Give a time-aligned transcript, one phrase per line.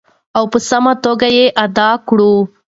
[0.37, 2.33] او په سمه توګه یې ادا کړو.